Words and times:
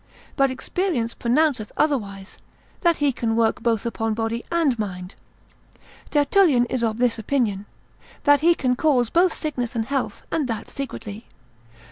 But 0.35 0.49
experience 0.49 1.13
pronounceth 1.13 1.71
otherwise, 1.77 2.39
that 2.79 2.95
he 2.97 3.11
can 3.11 3.35
work 3.35 3.61
both 3.61 3.85
upon 3.85 4.15
body 4.15 4.43
and 4.51 4.79
mind. 4.79 5.13
Tertullian 6.09 6.65
is 6.71 6.83
of 6.83 6.97
this 6.97 7.19
opinion, 7.19 7.67
c. 7.99 8.07
22. 8.23 8.23
That 8.23 8.39
he 8.39 8.55
can 8.55 8.75
cause 8.75 9.11
both 9.11 9.31
sickness 9.31 9.75
and 9.75 9.85
health, 9.85 10.23
and 10.31 10.47
that 10.47 10.69
secretly. 10.71 11.27